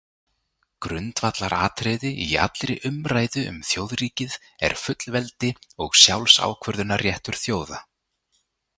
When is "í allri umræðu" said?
2.23-3.45